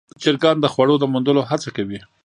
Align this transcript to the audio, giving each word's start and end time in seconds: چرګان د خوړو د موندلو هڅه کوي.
چرګان 0.21 0.57
د 0.61 0.65
خوړو 0.73 0.95
د 0.99 1.03
موندلو 1.13 1.41
هڅه 1.49 1.69
کوي. 1.77 1.99